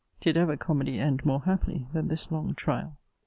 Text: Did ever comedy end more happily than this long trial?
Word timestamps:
Did 0.19 0.35
ever 0.35 0.57
comedy 0.57 0.97
end 0.99 1.23
more 1.27 1.41
happily 1.41 1.85
than 1.93 2.07
this 2.07 2.31
long 2.31 2.55
trial? 2.55 2.97